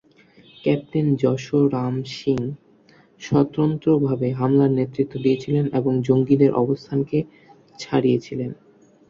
[0.63, 1.45] Captain Yash
[1.73, 2.39] Ram Singh
[3.21, 7.17] স্বতন্ত্রভাবে হামলার নেতৃত্ব দিয়েছিলেন এবং জঙ্গিদের অবস্থানকে
[7.79, 8.51] ছাড়িয়েছিলেন।